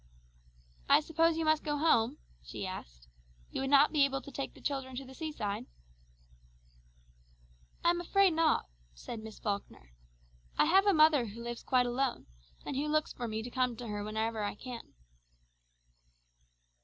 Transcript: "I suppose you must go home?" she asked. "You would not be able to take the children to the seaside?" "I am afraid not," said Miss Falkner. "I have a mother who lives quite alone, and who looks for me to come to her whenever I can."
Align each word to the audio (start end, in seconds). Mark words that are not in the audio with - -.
"I 0.89 0.99
suppose 0.99 1.37
you 1.37 1.45
must 1.45 1.61
go 1.63 1.77
home?" 1.77 2.17
she 2.43 2.65
asked. 2.65 3.07
"You 3.51 3.61
would 3.61 3.69
not 3.69 3.91
be 3.91 4.03
able 4.03 4.19
to 4.23 4.31
take 4.31 4.55
the 4.55 4.59
children 4.59 4.95
to 4.95 5.05
the 5.05 5.13
seaside?" 5.13 5.67
"I 7.83 7.91
am 7.91 8.01
afraid 8.01 8.33
not," 8.33 8.65
said 8.95 9.19
Miss 9.19 9.37
Falkner. 9.37 9.91
"I 10.57 10.65
have 10.65 10.87
a 10.87 10.91
mother 10.93 11.27
who 11.27 11.43
lives 11.43 11.61
quite 11.61 11.85
alone, 11.85 12.25
and 12.65 12.75
who 12.75 12.87
looks 12.87 13.13
for 13.13 13.27
me 13.27 13.43
to 13.43 13.51
come 13.51 13.75
to 13.75 13.89
her 13.89 14.03
whenever 14.03 14.41
I 14.43 14.55
can." 14.55 14.95